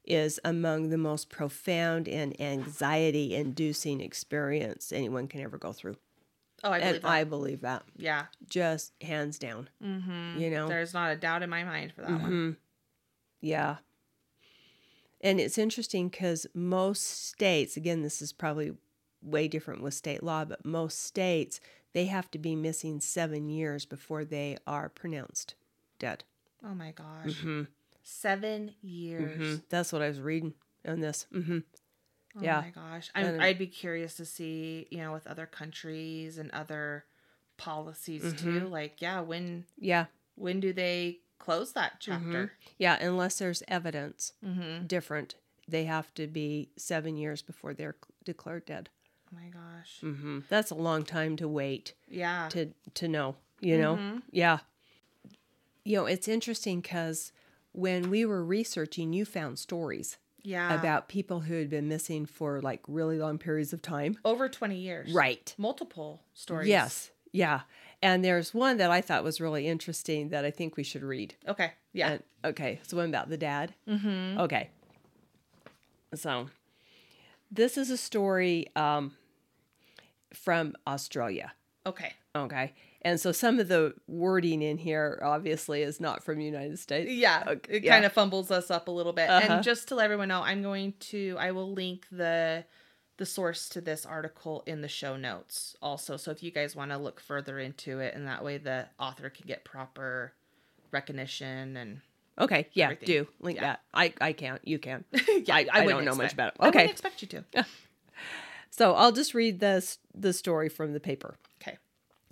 [0.05, 5.95] is among the most profound and anxiety inducing experience anyone can ever go through.
[6.63, 7.09] Oh, I believe and that.
[7.09, 7.83] I believe that.
[7.97, 8.25] yeah.
[8.49, 9.69] Just hands down.
[9.83, 10.39] Mm-hmm.
[10.39, 10.67] You know?
[10.67, 12.31] There's not a doubt in my mind for that one.
[12.31, 12.55] Mhm.
[13.41, 13.77] Yeah.
[15.21, 18.73] And it's interesting because most states, again, this is probably
[19.21, 21.61] way different with state law, but most states,
[21.93, 25.55] they have to be missing seven years before they are pronounced
[25.99, 26.23] dead.
[26.63, 27.35] Oh my gosh.
[27.39, 27.63] Mm-hmm.
[28.03, 29.61] Seven years.
[29.69, 30.53] That's what I was reading
[30.87, 31.25] on this.
[31.31, 31.59] hmm
[32.35, 32.61] Oh Yeah.
[32.61, 33.11] my gosh.
[33.13, 37.05] I'm, And- I'd be curious to see, you know, with other countries and other
[37.57, 38.59] policies Mm-hmm.
[38.59, 38.67] too.
[38.67, 40.05] Like, yeah, when Yeah.
[40.35, 42.53] when do they close that chapter?
[42.77, 42.97] Yeah.
[43.01, 44.87] Unless there's evidence Mm-hmm.
[44.87, 45.35] different,
[45.67, 47.95] they have to be seven years before they're
[48.25, 48.89] declared dead.
[49.31, 50.03] Oh my gosh.
[50.49, 51.93] That's a long time to wait.
[52.07, 52.47] Yeah.
[52.49, 54.59] to to know you know yeah
[55.83, 57.31] you know it's interesting because
[57.71, 60.77] when we were researching you found stories yeah.
[60.77, 64.77] about people who had been missing for like really long periods of time over 20
[64.77, 65.11] years.
[65.13, 66.67] right Multiple stories.
[66.67, 67.61] yes yeah
[68.01, 71.35] and there's one that i thought was really interesting that i think we should read
[71.47, 71.71] Okay.
[71.93, 72.11] Yeah.
[72.11, 74.39] And- okay it's one about the dad mm-hmm.
[74.41, 74.69] okay
[76.13, 76.49] so
[77.51, 79.13] this is a story um,
[80.33, 81.51] from australia
[81.85, 82.13] Okay.
[82.33, 82.71] Okay.
[83.05, 87.11] And so some of the wording in here obviously is not from the United States.
[87.11, 87.43] Yeah.
[87.45, 87.91] Okay, It yeah.
[87.91, 89.29] kind of fumbles us up a little bit.
[89.29, 89.53] Uh-huh.
[89.55, 92.63] And just to let everyone know, I'm going to I will link the
[93.17, 96.17] the source to this article in the show notes also.
[96.17, 99.29] So if you guys want to look further into it and that way the author
[99.29, 100.33] can get proper
[100.91, 102.01] recognition and
[102.39, 102.67] Okay.
[102.73, 102.85] Yeah.
[102.85, 103.05] Everything.
[103.05, 103.63] Do link Yeah.
[103.63, 103.81] that.
[103.93, 104.59] I, I can't.
[104.67, 105.03] You can.
[105.11, 106.53] yeah, I, I, wouldn't don't know much about it.
[106.59, 106.77] I Okay.
[106.79, 107.43] wouldn't expect you to.
[108.75, 111.35] So I'll just read this the story from the paper.
[111.61, 111.77] Okay.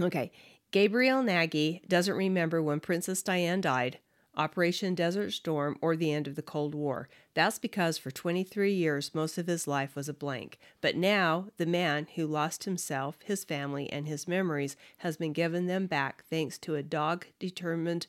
[0.01, 0.31] Okay.
[0.71, 3.99] Gabriel Nagy doesn't remember when Princess Diane died,
[4.37, 7.09] Operation Desert Storm, or the end of the Cold War.
[7.33, 10.57] That's because for 23 years, most of his life was a blank.
[10.79, 15.67] But now, the man who lost himself, his family, and his memories has been given
[15.67, 18.07] them back thanks to a dog determined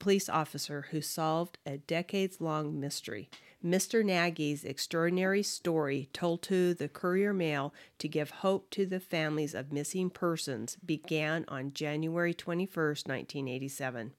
[0.00, 3.30] police officer who solved a decades long mystery.
[3.66, 4.04] Mr.
[4.04, 9.72] Nagy's extraordinary story, told to the Courier Mail to give hope to the families of
[9.72, 14.12] missing persons, began on January 21, 1987.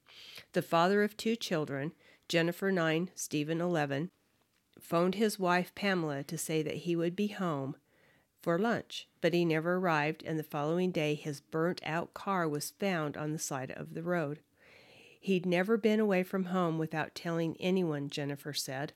[0.52, 1.92] The father of two children,
[2.28, 4.10] Jennifer 9, Stephen 11,
[4.78, 7.74] phoned his wife Pamela to say that he would be home
[8.42, 12.74] for lunch, but he never arrived, and the following day his burnt out car was
[12.78, 14.40] found on the side of the road.
[15.20, 18.92] He'd never been away from home without telling anyone, Jennifer said.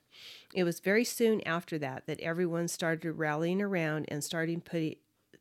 [0.54, 4.96] It was very soon after that that everyone started rallying around and starting putting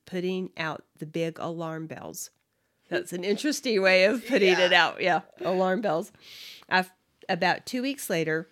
[0.05, 2.31] putting out the big alarm bells.
[2.89, 5.01] That's an interesting way of putting it out.
[5.01, 6.11] Yeah, alarm bells.
[6.67, 6.91] Af-
[7.29, 8.49] about two weeks later,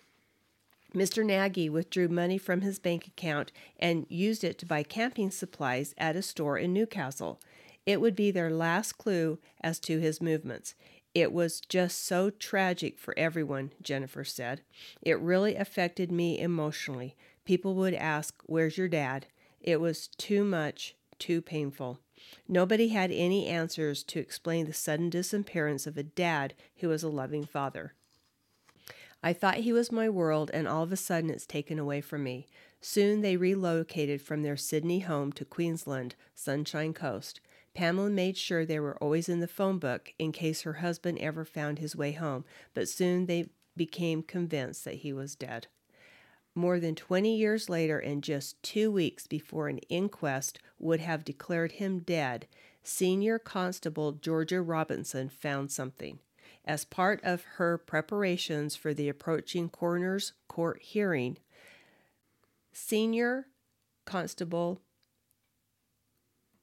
[0.94, 1.24] Mr.
[1.24, 6.16] Nagy withdrew money from his bank account and used it to buy camping supplies at
[6.16, 7.40] a store in Newcastle.
[7.86, 10.74] It would be their last clue as to his movements.
[11.14, 14.60] It was just so tragic for everyone, Jennifer said.
[15.02, 17.16] It really affected me emotionally.
[17.44, 19.26] People would ask, Where's your dad?
[19.60, 21.98] It was too much, too painful.
[22.46, 27.08] Nobody had any answers to explain the sudden disappearance of a dad who was a
[27.08, 27.94] loving father.
[29.22, 32.22] I thought he was my world, and all of a sudden it's taken away from
[32.22, 32.46] me.
[32.80, 37.40] Soon they relocated from their Sydney home to Queensland, Sunshine Coast.
[37.74, 41.44] Pamela made sure they were always in the phone book in case her husband ever
[41.44, 45.66] found his way home, but soon they became convinced that he was dead.
[46.54, 51.72] More than 20 years later, and just two weeks before an inquest would have declared
[51.72, 52.48] him dead,
[52.82, 56.18] Senior Constable Georgia Robinson found something.
[56.64, 61.38] As part of her preparations for the approaching coroner's court hearing,
[62.72, 63.46] Senior
[64.04, 64.80] Constable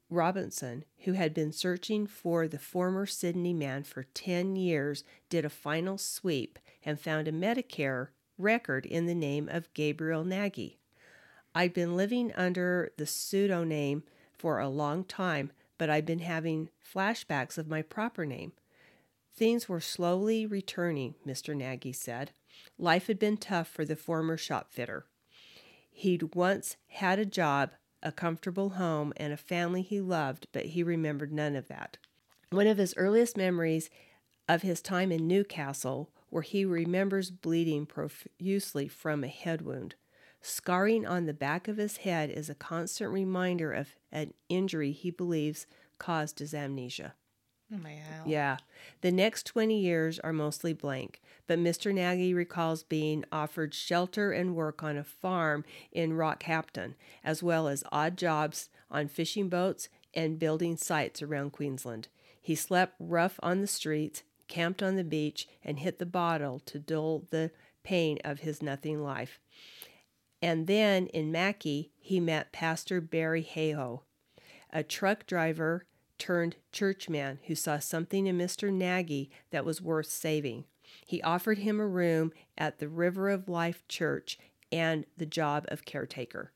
[0.10, 5.50] Robinson, who had been searching for the former Sydney man for 10 years, did a
[5.50, 10.80] final sweep and found a Medicare record in the name of Gabriel Nagy.
[11.54, 17.58] I'd been living under the pseudonym for a long time, but I'd been having flashbacks
[17.58, 18.54] of my proper name.
[19.36, 21.56] Things were slowly returning, Mr.
[21.56, 22.32] Nagy said.
[22.78, 25.06] Life had been tough for the former shop fitter.
[26.00, 27.72] He'd once had a job,
[28.04, 31.98] a comfortable home, and a family he loved, but he remembered none of that.
[32.52, 33.90] One of his earliest memories
[34.48, 39.96] of his time in Newcastle, where he remembers bleeding profusely from a head wound.
[40.40, 45.10] Scarring on the back of his head is a constant reminder of an injury he
[45.10, 45.66] believes
[45.98, 47.16] caused his amnesia.
[47.70, 48.24] Hell.
[48.26, 48.58] Yeah.
[49.02, 51.94] The next 20 years are mostly blank, but Mr.
[51.94, 57.84] Nagy recalls being offered shelter and work on a farm in Rockhampton, as well as
[57.92, 62.08] odd jobs on fishing boats and building sites around Queensland.
[62.42, 66.80] He slept rough on the streets, camped on the beach, and hit the bottle to
[66.80, 67.52] dull the
[67.84, 69.40] pain of his nothing life.
[70.42, 74.02] And then in Mackay, he met Pastor Barry Hayhoe,
[74.72, 75.86] a truck driver
[76.18, 78.72] turned churchman who saw something in Mr.
[78.72, 80.66] Nagy that was worth saving.
[81.06, 84.38] He offered him a room at the River of Life Church
[84.72, 86.52] and the job of caretaker.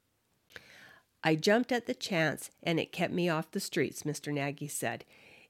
[1.24, 4.34] I jumped at the chance and it kept me off the streets, Mr.
[4.34, 5.06] Nagy said.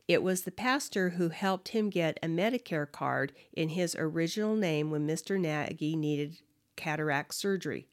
[0.08, 4.92] It was the pastor who helped him get a Medicare card in his original name
[4.92, 5.40] when Mr.
[5.40, 6.40] Nagy needed
[6.76, 7.88] cataract surgery.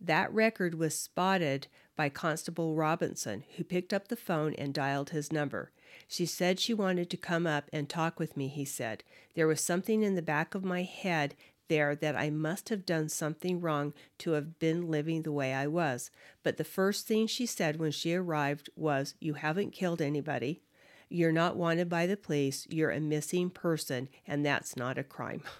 [0.00, 5.32] That record was spotted by Constable Robinson, who picked up the phone and dialed his
[5.32, 5.70] number.
[6.08, 9.04] She said she wanted to come up and talk with me, he said.
[9.34, 11.34] There was something in the back of my head
[11.68, 15.66] there that I must have done something wrong to have been living the way I
[15.66, 16.10] was.
[16.42, 20.60] But the first thing she said when she arrived was, You haven't killed anybody.
[21.08, 22.66] You're not wanted by the police.
[22.70, 25.42] You're a missing person, and that's not a crime.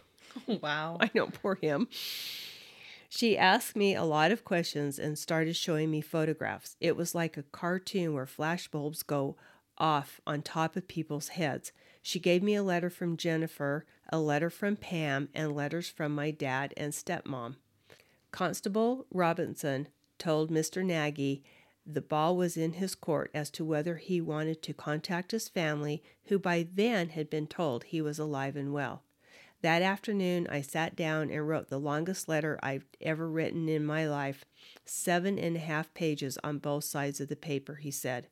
[0.46, 0.96] Wow.
[0.98, 1.88] I know, poor him.
[3.14, 6.76] She asked me a lot of questions and started showing me photographs.
[6.80, 9.36] It was like a cartoon where flashbulbs go
[9.76, 11.72] off on top of people's heads.
[12.00, 16.30] She gave me a letter from Jennifer, a letter from Pam, and letters from my
[16.30, 17.56] dad and stepmom.
[18.30, 20.82] Constable Robinson told Mr.
[20.82, 21.44] Nagy
[21.84, 26.02] the ball was in his court as to whether he wanted to contact his family,
[26.28, 29.02] who by then had been told he was alive and well.
[29.62, 34.08] That afternoon, I sat down and wrote the longest letter I've ever written in my
[34.08, 34.44] life
[34.84, 38.26] seven and a half pages on both sides of the paper, he said.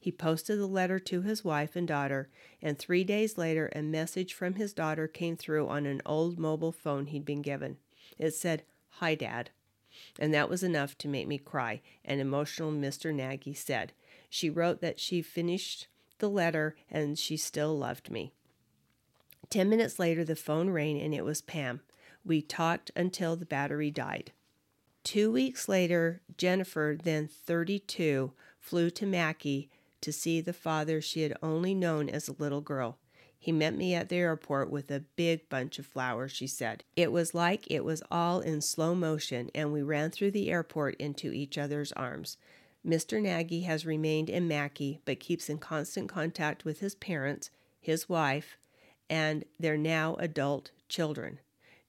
[0.00, 2.30] He posted the letter to his wife and daughter,
[2.62, 6.72] and three days later, a message from his daughter came through on an old mobile
[6.72, 7.76] phone he'd been given.
[8.18, 8.62] It said,
[8.96, 9.50] Hi, Dad.
[10.18, 13.14] And that was enough to make me cry, an emotional Mr.
[13.14, 13.92] Nagy said.
[14.30, 15.86] She wrote that she finished
[16.18, 18.32] the letter and she still loved me.
[19.52, 21.82] Ten minutes later, the phone rang and it was Pam.
[22.24, 24.32] We talked until the battery died.
[25.04, 29.68] Two weeks later, Jennifer, then 32, flew to Mackay
[30.00, 32.96] to see the father she had only known as a little girl.
[33.38, 36.82] He met me at the airport with a big bunch of flowers, she said.
[36.96, 40.94] It was like it was all in slow motion, and we ran through the airport
[40.94, 42.38] into each other's arms.
[42.86, 43.20] Mr.
[43.20, 47.50] Nagy has remained in Mackay, but keeps in constant contact with his parents,
[47.82, 48.56] his wife,
[49.12, 51.38] and their now adult children.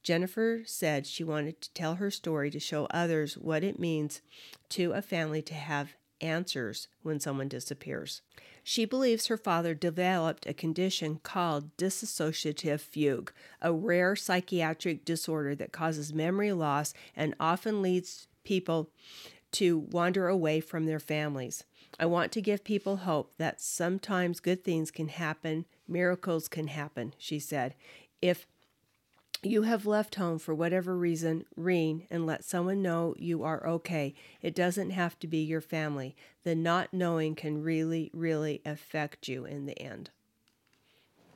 [0.02, 4.20] Jennifer said she wanted to tell her story to show others what it means
[4.68, 8.20] to a family to have answers when someone disappears.
[8.62, 13.32] She believes her father developed a condition called dissociative fugue,
[13.62, 18.90] a rare psychiatric disorder that causes memory loss and often leads people
[19.52, 21.64] to wander away from their families.
[21.98, 27.14] I want to give people hope that sometimes good things can happen Miracles can happen,
[27.18, 27.74] she said.
[28.22, 28.46] If
[29.42, 34.14] you have left home for whatever reason, ring and let someone know you are okay.
[34.40, 36.16] It doesn't have to be your family.
[36.44, 40.10] The not knowing can really, really affect you in the end.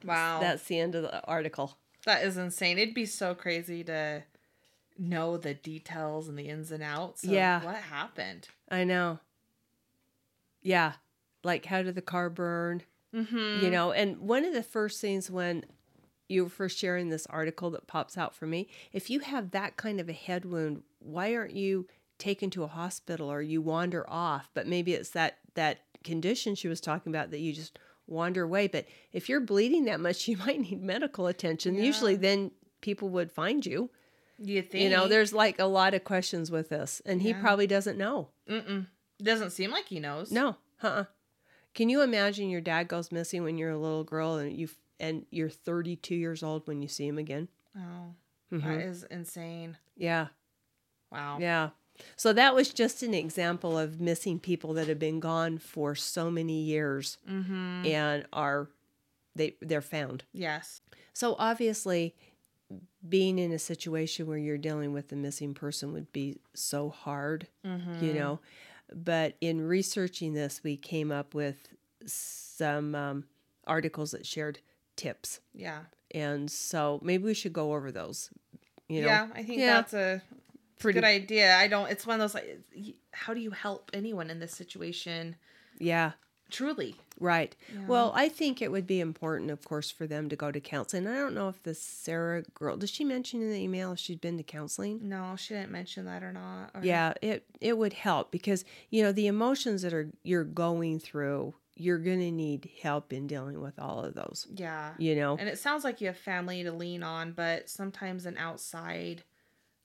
[0.05, 0.41] Wow.
[0.41, 1.77] That's the end of the article.
[2.05, 2.79] That is insane.
[2.79, 4.23] It'd be so crazy to
[4.99, 7.25] know the details and the ins and outs.
[7.25, 7.63] Of Yeah.
[7.63, 8.49] What happened?
[8.71, 9.19] I know.
[10.63, 10.95] Yeah.
[11.45, 12.83] Like, how did the car burn?
[13.15, 13.65] Mm-hmm.
[13.65, 15.65] You know, and one of the first things when
[16.29, 19.77] you were first sharing this article that pops out for me, if you have that
[19.77, 21.87] kind of a head wound, why aren't you
[22.19, 24.51] taken to a hospital or you wander off?
[24.55, 28.67] But maybe it's that that condition she was talking about that you just wander away.
[28.67, 31.75] But if you're bleeding that much, you might need medical attention.
[31.75, 31.85] Yeah.
[31.85, 33.91] Usually, then people would find you.
[34.39, 34.85] You think?
[34.85, 38.29] You know, there's like a lot of questions with this, and he probably doesn't know.
[38.49, 38.87] Mm-mm.
[39.21, 40.31] Doesn't seem like he knows.
[40.31, 41.05] No, uh-uh.
[41.79, 45.25] Can you imagine your dad goes missing when you're a little girl and you and
[45.31, 47.47] you're 32 years old when you see him again?
[47.77, 48.15] Oh,
[48.53, 48.63] Mhm.
[48.65, 49.79] that is insane.
[49.97, 50.27] Yeah,
[51.13, 51.39] Wow.
[51.39, 51.71] yeah.
[52.17, 56.33] So that was just an example of missing people that have been gone for so
[56.33, 57.87] many years Mm-hmm.
[57.87, 58.71] and are
[59.37, 60.25] they they're found.
[60.33, 60.81] Yes.
[61.13, 62.17] So obviously,
[63.09, 67.47] being in a situation where you're dealing with a missing person would be so hard,
[67.65, 68.05] Mm-hmm.
[68.05, 68.41] you know.
[68.95, 71.69] But in researching this, we came up with
[72.07, 73.25] some um,
[73.67, 74.61] articles that shared
[74.97, 75.81] tips, Yeah.
[76.13, 78.31] and so maybe we should go over those.
[78.89, 79.75] You know, yeah, I think Yeah.
[79.75, 80.23] that's a
[80.79, 81.55] pretty good idea.
[81.57, 81.91] I don't.
[81.91, 82.61] It's one of those like,
[83.13, 85.37] how do you help anyone in this situation?
[85.79, 86.13] yeah.
[86.51, 86.97] Truly.
[87.21, 87.55] Right.
[87.75, 87.87] Yeah.
[87.87, 91.07] Well, I think it would be important, of course, for them to go to counseling.
[91.07, 94.17] I don't know if the Sarah girl does she mention in the email if she's
[94.17, 95.01] been to counseling.
[95.09, 96.71] No, she didn't mention that or not.
[96.75, 101.01] or- Yeah, it it would help because you know the emotions that are you're going
[101.01, 104.47] through, you're gonna need help in dealing with all of those.
[104.55, 104.95] Yeah.
[104.99, 105.37] You know.
[105.39, 109.25] And it sounds like you have family to lean on, but sometimes an outside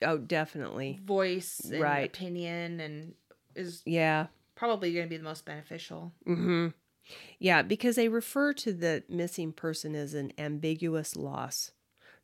[0.03, 0.99] Oh, definitely.
[1.03, 2.05] voice and Right.
[2.05, 3.15] opinion and
[3.55, 4.27] is Yeah.
[4.63, 6.13] Probably going to be the most beneficial.
[6.27, 6.67] Mm-hmm.
[7.39, 11.71] Yeah, because they refer to the missing person as an ambiguous loss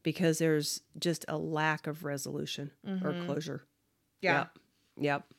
[0.03, 3.25] because there's just a lack of resolution or Mhm.
[3.25, 3.65] closure.
[4.21, 4.37] Yeah.
[4.37, 4.57] Yep.
[4.97, 5.33] Yep.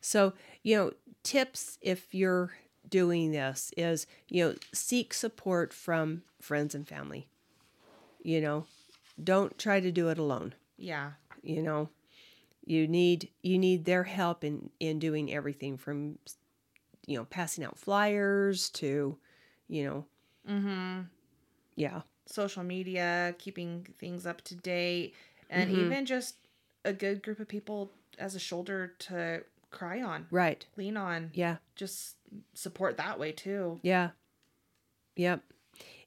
[0.00, 0.92] So, you know,
[1.22, 2.52] tips if you're
[2.88, 7.28] doing this is, you know, seek support from friends and family.
[8.22, 8.66] You know,
[9.22, 10.54] don't try to do it alone.
[10.78, 11.12] Yeah.
[11.42, 11.90] You know,
[12.64, 16.18] you need you need their help in in doing everything from
[17.06, 19.18] you know, passing out flyers to,
[19.68, 20.06] you know,
[20.48, 21.08] Mhm.
[21.76, 22.02] yeah.
[22.26, 25.14] Social media, keeping things up to date,
[25.50, 25.78] and Mhm.
[25.86, 26.36] even just
[26.84, 30.66] a good group of people as a shoulder to cry on, Right.
[30.76, 31.58] lean on, Yeah.
[31.74, 32.16] just
[32.54, 33.80] support that way too.
[33.82, 34.12] Yeah.
[35.16, 35.42] Yep.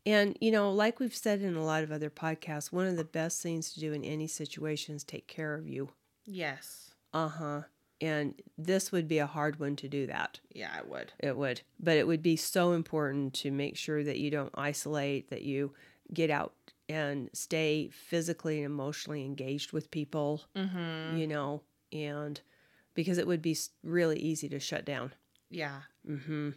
[0.06, 3.04] And, you know, like we've said in a lot of other podcasts, one of the
[3.06, 5.94] best things to do in any situation is take care of you.
[6.26, 6.92] Yes.
[7.14, 7.62] Uh huh.
[8.02, 10.40] And this would be a hard one to do that.
[10.54, 11.14] Yeah, it would.
[11.20, 11.62] It would.
[11.80, 15.74] But it would be so important to make sure that you don't isolate, that you
[16.14, 16.54] get out
[16.90, 21.18] and stay physically and emotionally engaged with people, Mhm.
[21.18, 21.62] you know,
[21.92, 22.42] and
[22.94, 25.14] because it would be really easy to shut down.
[25.50, 25.82] Yeah.
[26.08, 26.50] Mm hmm.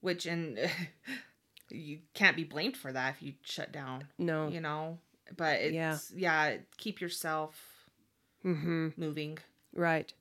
[0.00, 0.58] Which and
[1.70, 4.48] you can't be blamed for that if you shut down, No.
[4.48, 5.00] you know.
[5.36, 5.98] But it's Yeah.
[6.14, 7.75] yeah, keep yourself
[8.44, 8.88] Mm hmm.
[8.96, 9.38] moving.
[9.74, 10.12] Right.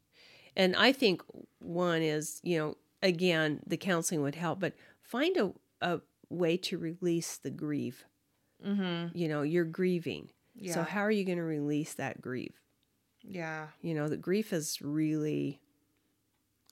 [0.56, 1.22] And I think
[1.60, 5.52] one is, you know, again, the counseling would help, but find a,
[5.82, 8.06] a way to release the grief.
[8.66, 9.18] Mm-hmm.
[9.18, 10.30] You know, you're grieving.
[10.56, 10.74] Yeah.
[10.76, 12.54] So how are you going to release that grief?
[13.28, 13.68] yeah.
[13.82, 15.60] You know, the grief is really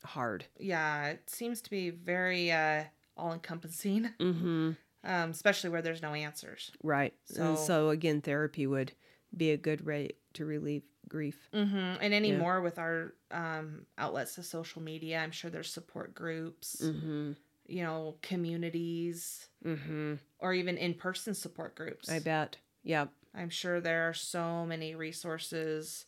[0.06, 0.45] hard.
[0.60, 1.08] Yeah.
[1.08, 2.84] It seems to be very uh
[3.17, 4.10] all encompassing.
[4.19, 4.71] Mm-hmm.
[5.06, 6.71] Um, especially where there's no answers.
[6.82, 7.13] Right.
[7.29, 8.93] and So- so again, therapy would
[9.36, 11.49] be a good way to relieve grief.
[11.53, 11.75] Mm-hmm.
[12.01, 12.63] And anymore Yeah.
[12.63, 17.33] with our um outlets of social media, I'm sure there's support groups, Mm-hmm.
[17.67, 20.15] you know, communities, Mm-hmm.
[20.39, 22.09] or even in-person support groups.
[22.09, 22.57] I bet.
[22.83, 23.09] Yep.
[23.35, 26.05] I'm sure there are so many resources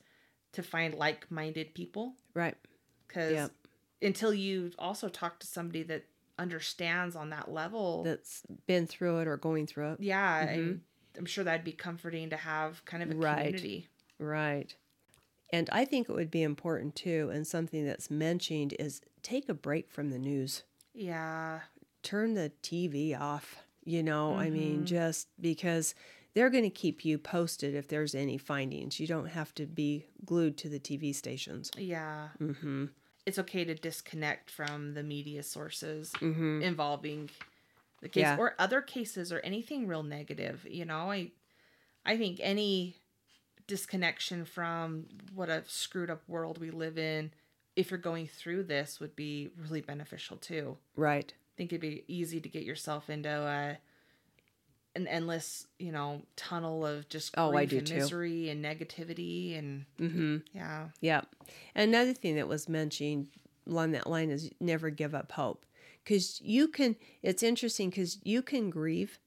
[0.51, 2.55] to find like-minded people Right.
[3.07, 3.51] because Yep.
[4.01, 6.05] until you also talk to somebody that
[6.37, 9.99] understands on that level, That's been through it or going through it.
[10.01, 10.53] yeah, Mhm.
[10.53, 10.81] I'm,
[11.17, 13.37] I'm sure that'd be comforting to have kind of a Right.
[13.37, 13.87] community.
[14.19, 14.75] Right.
[15.51, 19.53] And I think it would be important too, and something that's mentioned is take a
[19.53, 20.63] break from the news.
[20.93, 21.61] Yeah,
[22.03, 23.63] Turn the TV off.
[23.83, 24.85] You know, I mean, Mhm.
[24.85, 25.95] just because
[26.33, 28.99] they're going to keep you posted if there's any findings.
[28.99, 31.71] You don't have to be glued to the TV stations.
[31.77, 32.29] yeah.
[32.39, 32.85] Mm-hmm.
[33.25, 36.61] It's okay to disconnect from the media sources Mm-hmm.
[36.61, 37.29] involving
[38.01, 38.37] the case Yeah.
[38.37, 40.65] or other cases or anything real negative.
[40.69, 41.31] You know, I
[42.05, 42.97] I think any
[43.67, 47.31] disconnection from what a screwed up world we live in,
[47.75, 50.77] if you're going through this, would be really beneficial too.
[50.95, 51.33] Right.
[51.35, 53.77] I think it'd be easy to get yourself into a
[54.97, 57.95] an endless, you know, tunnel of just Oh, I grief do and too.
[57.95, 60.37] misery and negativity and Mm-hmm.
[60.53, 60.87] yeah.
[61.01, 61.21] Yeah.
[61.75, 63.27] Another thing that was mentioned
[63.67, 65.65] along that line is never give up hope.
[66.03, 69.19] Because you can, it's interesting because you can grieve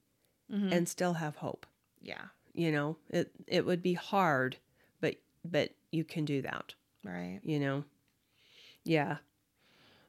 [0.51, 0.71] Mhm.
[0.71, 1.67] and still have hope.
[2.01, 2.29] yeah.
[2.59, 4.57] You know it it would be hard
[4.99, 6.73] but but you can do that
[7.05, 7.39] Right.
[7.43, 7.85] you know
[8.83, 9.17] yeah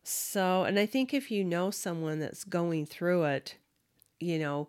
[0.03, 3.57] so and i think if you know someone that's going through it
[4.19, 4.69] you know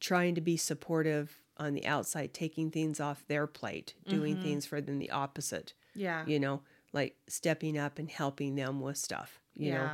[0.00, 4.42] trying to be supportive on the outside taking things off their plate doing Mhm.
[4.42, 6.24] things for them the opposite Yeah.
[6.26, 6.62] you know
[6.94, 9.90] like stepping up and helping them with stuff you know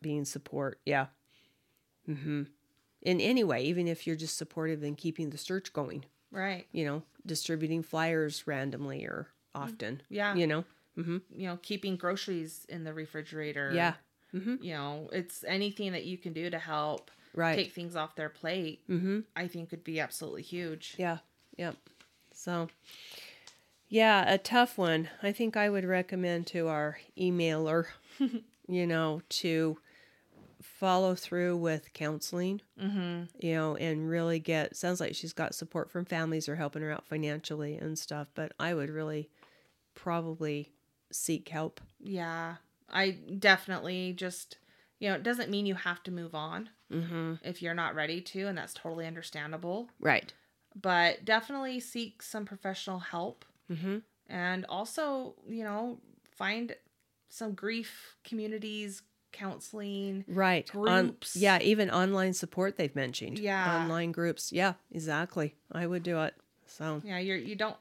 [0.00, 1.06] being support yeah
[2.08, 2.44] mm-hmm
[3.02, 6.04] in any way even if you're just supportive and keeping the search going
[6.36, 6.66] Right.
[6.72, 10.02] you know, distributing flyers randomly or often.
[10.08, 10.34] Yeah.
[10.34, 10.64] You know.
[10.98, 11.16] Mm-hmm.
[11.34, 13.70] You know, keeping groceries in the refrigerator.
[13.74, 13.94] Yeah.
[14.34, 14.56] Mm-hmm.
[14.62, 17.54] You know, it's anything that you can do to help Right.
[17.56, 19.20] take things off their plate, Mm-hmm.
[19.34, 20.94] I think would be absolutely huge.
[20.96, 21.18] Yeah.
[21.58, 21.76] Yep.
[22.32, 22.68] So,
[23.88, 25.08] yeah, a tough one.
[25.22, 27.86] I think I would recommend to our emailer,
[28.68, 29.78] you know, to
[30.62, 33.24] follow through with counseling, Mm-hmm.
[33.44, 34.76] you know, and really get.
[34.76, 38.28] Sounds like she's got support from families or helping her out financially and stuff.
[38.34, 39.28] But I would really
[39.94, 40.72] probably
[41.12, 41.80] seek help.
[42.00, 42.56] Yeah,
[42.90, 44.58] I definitely just,
[44.98, 47.34] you know, it doesn't mean you have to move on Mm-hmm.
[47.42, 49.88] if you're not ready to, and that's totally understandable.
[49.98, 50.32] Right.
[50.80, 53.98] But definitely seek some professional help Mm-hmm.
[54.28, 55.98] and also, you know,
[56.36, 56.76] find
[57.28, 59.02] some grief communities,
[59.32, 60.24] counseling.
[60.28, 60.68] Right.
[60.74, 61.36] On, Groups.
[61.36, 63.38] yeah, even online support they've mentioned.
[63.38, 63.82] Yeah.
[63.82, 64.52] Online groups.
[64.52, 65.54] Yeah, exactly.
[65.72, 66.34] I would do it.
[66.66, 67.76] So, Yeah, you're you don't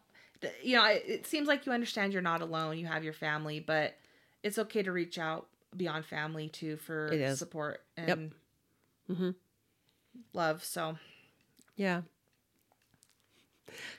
[0.61, 2.77] you know, it, it seems like you understand you're not alone.
[2.77, 3.95] You have your family, but
[4.43, 8.19] it's okay to reach out beyond family too for support and Yep.
[9.11, 9.29] Mm-hmm.
[10.33, 10.63] love.
[10.63, 10.97] So,
[11.75, 12.01] Yeah.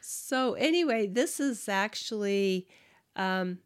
[0.00, 2.66] So anyway, this is actually
[3.16, 3.58] um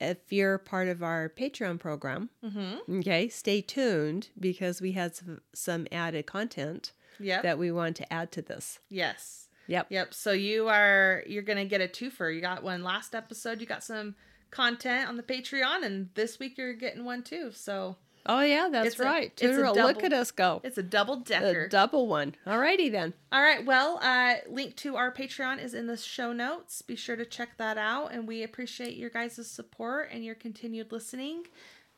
[0.00, 2.80] if you're part of our Patreon program, mhm.
[3.00, 7.42] okay, stay tuned because we had some, some added content Yep.
[7.42, 8.78] that we want to add to this.
[8.88, 9.48] yes.
[9.66, 9.86] Yep.
[9.90, 10.14] Yep.
[10.14, 12.34] So you are you're gonna get a twofer.
[12.34, 13.60] You got one last episode.
[13.60, 14.16] You got some
[14.50, 17.52] content on the Patreon, and this week you're getting one too.
[17.52, 17.96] So
[18.26, 19.32] Oh yeah, that's It's right.
[19.32, 20.60] it's a Tudor, look double- at us go.
[20.62, 21.64] it's a double decker.
[21.64, 22.34] A double one.
[22.46, 23.14] Alrighty then.
[23.32, 23.64] All right.
[23.64, 26.82] Well, uh, link to our Patreon is in the show notes.
[26.82, 30.92] Be sure to check that out, and we appreciate your guys' support and your continued
[30.92, 31.44] listening.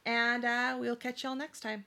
[0.07, 1.85] And uh, we'll catch y'all next time.